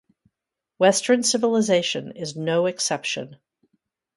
[0.79, 3.37] Western civilization is no exception.